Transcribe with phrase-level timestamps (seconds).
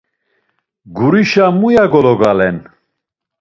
[0.95, 2.57] Gurişe muya gologalen?